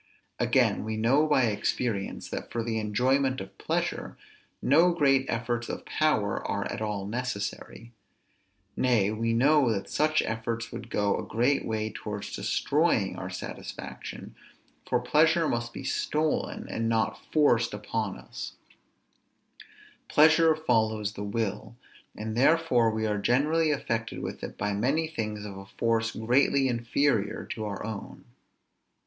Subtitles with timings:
[0.39, 4.17] Again, we know by experience, that, for the enjoyment of pleasure,
[4.59, 7.91] no great efforts of power are at all necessary;
[8.75, 14.33] nay, we know that such efforts would go a great way towards destroying our satisfaction:
[14.89, 18.53] for pleasure must be stolen, and not forced upon us;
[20.07, 21.75] pleasure follows the will;
[22.17, 26.67] and therefore we are generally affected with it by many things of a force greatly
[26.67, 28.25] inferior to our own.